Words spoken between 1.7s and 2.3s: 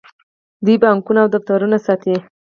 ساتي.